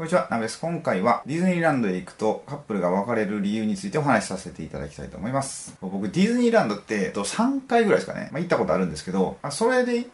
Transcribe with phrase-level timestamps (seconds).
[0.00, 0.58] こんにちは、ナベです。
[0.58, 5.76] 今回はディズニーランドへ行くとカップルが別れる理由についてお話しさせていただきたいと思います。
[5.82, 10.10] 僕、ディズニーランドって、えっと3回ぐらいですかね、まあ、行ったことあるんですけど、まあそれで行っ、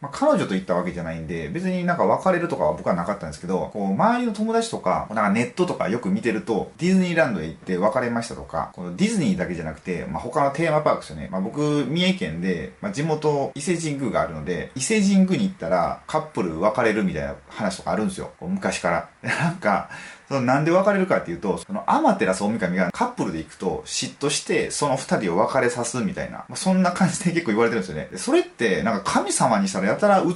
[0.00, 11.28] まあ、彼女と行ったわけじゃないんで、別になんか別れるとかは僕はなかったんですけど、こう、周りの友達とか、なんかネットとかよく見てると、ディズニーランドへ行って別れましたとか、このディズニーだけじゃなくて、まあ、他のテーマパークですよね。
[11.30, 18.32] まあ、僕、三重県で、まあ、地元、伊勢神宮があるので、伊勢神宮に行ったら、カップル別れるみたいな話とかあるんですよ。
[18.40, 19.08] 昔から。
[19.22, 19.88] なんか、
[20.28, 28.08] そのなんで別れるかっていうと、そのアマテラス大神がカップルで行くと嫉妬してその二人を別れさすみたいな、まあ、そんな感じで結構言われてるんですよね。
[28.16, 30.34] それってなんか神様にしたらやたら器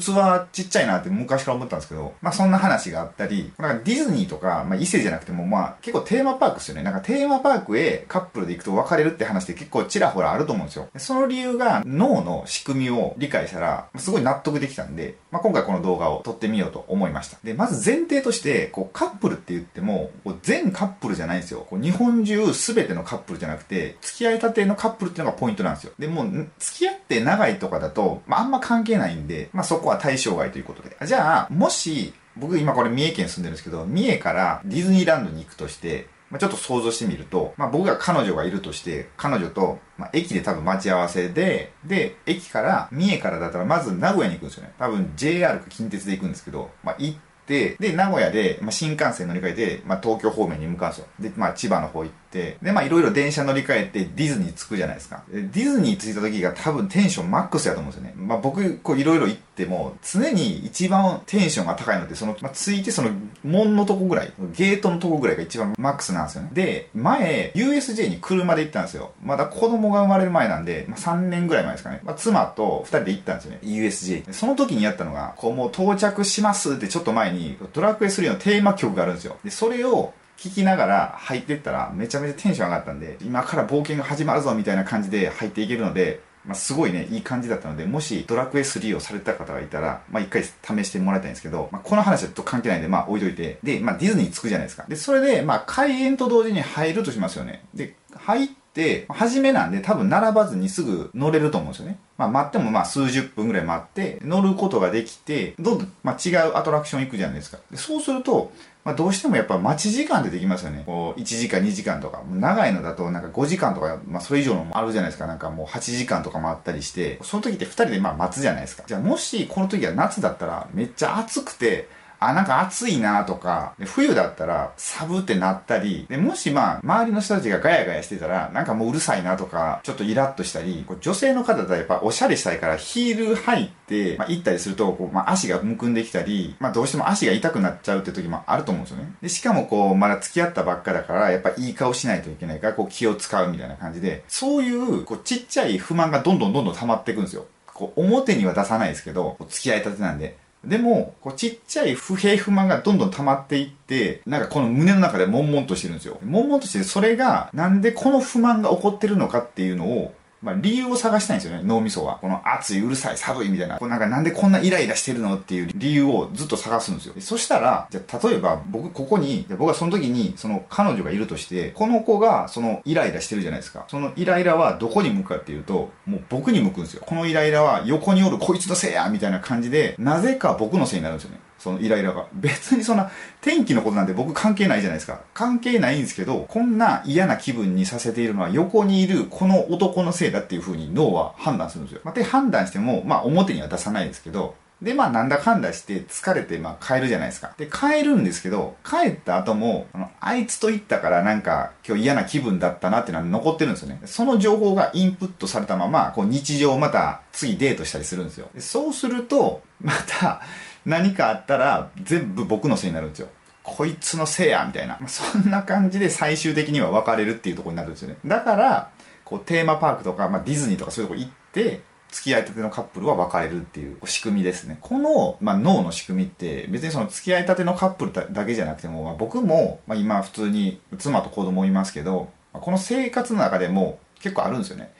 [0.52, 6.82] ちっちゃいなって昔から思ったんですけど、まあそんな話があったり、なんかディズニーとか、まあ伊勢じゃなくてもまあ結構テーマパークですよね。
[6.82, 10.88] なんかテーマパークへカップルで行くと別れるって話って結構ちらほらあると思うんですよ。
[10.96, 17.38] その理由が脳の仕組みを理解したら、すごい納得できたんで、まあ今回この動画を撮ってみようと思いました。
[17.42, 21.66] で、まず前提として、こうカップルって言っても、こう全カップルじゃないんですよ。
[21.70, 25.92] 日本中全てのカップルじゃなくて、付き合いたてのカップルっていうのがポイントなんですよ。
[25.98, 30.96] で、もう、付き合って長いとかだと、まあ、あんま関係ないんで、まあ、そこは対象外ということで。
[31.06, 44.72] じゃあ、もし、僕今これ三重県住んでるんですけど、三重からディズニーランドに行くとして、まあ、ちょっと想像してみると、まあ、僕が彼女がいるとして、彼女と、まあ、駅で多分待ち合わせで、で、駅から、三重からだったらまず名古屋に行くんですよね。
[44.78, 47.18] 多分 JR か近鉄で行くんですけど、まあ、行っ、
[47.48, 51.06] で、名古屋で、まあ、新幹線乗り換えて、まあ、東京方面に向かうんですよ。
[51.18, 55.24] で、まあ、千葉の方行って、で、まあ、いろいろ電車乗り換えてディズニー着くじゃないですか。
[55.30, 58.14] ディズニー着いた時が多分テンションマックスやと思うんですよね。
[58.16, 63.10] まあ、僕、こう、いろいろ行っても、常に一番テンションが高いのって、その、まあ、着いてその、
[63.44, 66.50] 門のとこぐらい、ゲートのとこぐらいが一番マックスなんですよね。
[66.52, 69.12] で、前、USJ に車で行ったんですよ。
[69.22, 72.00] まだ子供が生まれる前なんで、まあ、3年ぐらい前ですかね。
[72.04, 73.58] まあ、妻と2人で行ったんですよね。
[73.62, 74.32] USJ。
[74.32, 79.38] その時にやったのが、こう、もう到着しますってちょっと前に、ドラクエ3のテーマ曲があるんですよ。
[79.44, 94.84] で、それを聞きながら入ってったらめちゃめちゃテンション上がったんで、今から冒険が始まるぞみたいな感じで入っていけるので、まあ、すごいね、いい感じだったので、もしドラクエ3をされた方がいたら、まあ、一回試してもらいたいんですけど、まあ、この話はちょっと関係ないんで、まあ、置いといて、で、まあ、ディズニー着くじゃないですか。
[94.88, 97.64] で、それで、まあ、開演と同時に入るとしますよね。
[97.74, 98.67] で、入って、
[99.08, 101.98] 初めなんで多分並ばずにすぐ乗れると思うんですよね。
[102.16, 107.58] まあ待ってもまあ数十分ぐらい待って、乗ることができて、どんどんまあ違うアトラクション行くじゃないですか。
[107.70, 108.52] でそうすると、
[108.84, 110.82] まあ、どうしてもやっぱ待ち時間でできますよね。
[110.86, 112.22] こう、1時間、2時間とか。
[112.30, 115.26] 長いのだとなんか5時間とか、まあそれ以上のもあるじゃないですか。
[115.26, 118.84] なんかもう8時間とかもあったりして、その時って2人でまあ待つじゃないですか。
[118.86, 121.88] じゃあもしこの時は夏だったらめっちゃ暑くて、
[122.20, 139.12] あ、なんか暑いなとか、冬だったら寒ってなったり、で、もしまあ、周りの人たちがガヤガヤしてたら、なんかもううるさいなとか、ちょっとイラッとしたり、こう女性の方だとやっぱおしゃれしたいからヒール履いて、まあ、行ったりすると、こう、まあ、足がむくんできたり、まあ、どうしても足が痛くなっちゃうって時もあると思うんですよね。
[139.22, 147.46] で、しかもこう、まだ付き合ったばっかだから、やっぱいい顔しないといけないから、こう気を使うみたいな感じで、そういう、こう、ちっちゃい不満がどんどんどんどん溜まっていくんですよ。
[147.66, 150.36] こう、表には出さないですけど、付き合いたてなんで。
[150.64, 156.18] でも、こうちっちゃい不平不満がどんどん溜まっていって、なんかこの胸の中で悶々としてるんですよ。
[156.24, 162.18] 悶々としてそれが、なんでこの不満が起こってるのかっていうのを、まあ、理由を探したいんですよね、脳みそは。
[162.20, 163.78] この暑い、うるさい、寒いみたいな。
[163.78, 167.14] こうなんかなんでこんなイライラしてるのっていう理由をずっと探すんですよ。
[167.18, 173.84] そしたら、じゃ例えば僕ここに、僕はその時にその彼女がいるとして、この子がそのイライラしてるじゃないですか。
[173.88, 177.02] そのイライラはどこに向くかっていうと、もう僕に向くんですよ。
[177.04, 181.40] このイライラは横におるこいつのせいやみたいな感じで、なぜか僕のせいになるんですよね。
[181.58, 182.26] そのイライラが。
[182.32, 183.10] 別にそんな、
[183.40, 185.20] 天気のことなんて僕関係ないじゃないですか。
[185.34, 192.00] 関係ないんですけど、こんな嫌な気分にさせているのは横にいるこの男のせいだっていう風に脳は判断するんですよ。
[192.04, 197.52] まあ、で、判断しても、まあ表には出さないですけど、で、まあ、なんだかんだして疲れて、まあ、帰るじゃないですか。
[197.58, 204.00] で、帰るんですけど、帰った後も、あの、あいつと言ったからなんか、今日嫌な気分だったなっていうのは残ってるんですよね。
[204.04, 208.48] その情報がインプットされたまま、こう、日常また、次デートしたりするんですよ。
[208.54, 210.42] でそうすると、また、
[210.88, 213.28] 何かあったら全部僕のせいになるんですよ。
[213.62, 214.98] こいつのせいやみたいな。
[215.06, 218.16] そんな感じで最終的には別れるっていうとこになるんですよね。
[218.24, 218.90] だから、
[219.24, 224.78] こうテーマパークとか、まあ、ディズニーとかそういうとこ行って、付き合いたてのカップルは別れるっていう仕組みですね。
[224.80, 234.90] この、まあ、脳の仕組みって別にその付き合いたてのカップルだけじゃなくても、まあ、僕も、まあ、今普通に妻と子供いますけど、この生活の中でも結構あるんですよね。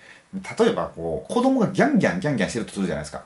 [0.58, 3.24] 例えばこう、子供がギャンギャンギャンギャンしてるとするじゃないですか。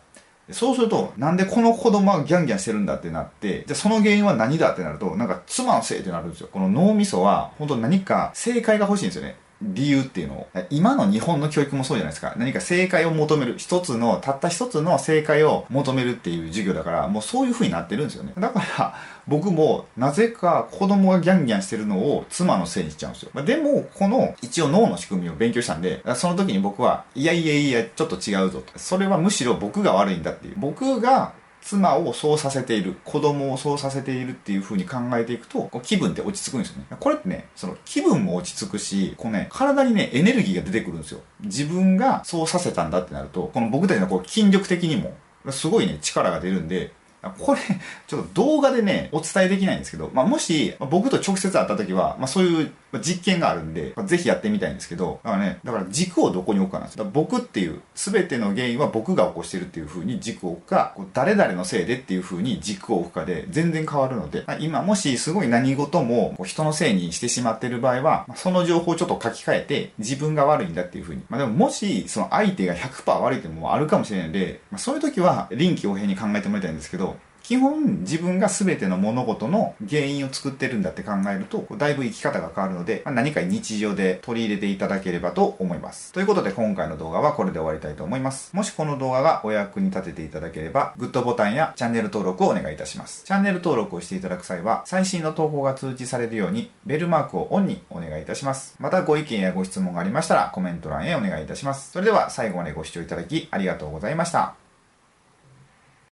[0.50, 6.48] そうすると、なんでこの子供はギャンギャンしてるんだってなって、じゃあその原因は何だってなると、なんか妻のせいってなるんですよ。
[6.52, 9.36] この脳みそは、本当何か正解が欲しいんですよね。
[9.62, 12.34] 理由っていうのを、今の日本の教育もそうじゃないですか。
[12.36, 13.54] 何か正解を求める。
[13.58, 18.32] 一つの、たった一つの正解を求めるっていう授業だから、もうそういう風になってるんですよね。
[18.38, 18.94] だから、
[19.28, 23.30] 僕もなぜか子供がギャンギャンしてるのを妻のせいにしちゃうんですよ。
[23.34, 28.78] まあ、でも、この一応脳の仕組みを勉強したんで、その時に僕は、いやいやいや、ちょっと違うぞと。
[28.78, 30.54] それはむしろ僕が悪いんだっていう。
[30.56, 31.32] 僕が
[31.62, 36.86] 妻をそうさせている、子供をそうさせているっていう風に考えていくと、気分って落ち着くんですよね。
[36.98, 41.20] これってね、その気分も落ち着くし、こうね、体にね、エネルギーが出てくるんですよ。
[41.40, 45.14] 自分がそうさせたんだってなると、この僕たちのこう筋力的にも、
[45.50, 46.92] すごいね、力が出るんで、
[47.30, 47.60] これ、
[48.06, 57.08] ちょっと動画でね、お伝えできないんですけど、まあ、もし、僕と直接会った時は、まあ、そういう実験があるんで、ぜひやってみたいんですけど、だからね、だから軸をどこに置くかなんですよ。
[57.10, 71.22] 僕っていう、すべての原因は僕が起こしてるっていう風に軸を置くか、こう誰々のせいでっていう風に軸を置くかで全然変わるので、まあ、今もしすごい何事も人のせいにしてしまってる場合は、まあ、その情報をちょっと書き換えて、自分が悪いんだっていう風に。
[71.28, 77.11] まあ、でももし、その相手が100%悪いってもあるかもしれないので、まあ、そういう時は臨機応変に考えてもらいたいんですけど、
[77.42, 86.12] 基本自分が全ての物事の原因を作ってるんだって考えると、だいぶ生き方が変わるので、まあ、何か日常で取り入れていただければと思います。
[86.12, 88.54] ということで今回の動画はこれで終わりたいと思います。
[88.54, 93.24] もしこの動画がお役に立てていただければ、グッドボタンやチャンネル登録をお願いいたします。
[93.24, 98.76] チャンネル登録をしていただく際は、最新の投稿が通知されるように、ベルマークをオンにお願いいたします。
[98.78, 101.92] またご意見やご質問がありましたら、コメント欄へお願いいたします。
[101.92, 104.54] それでは最後までご視聴いただきありがとうございました。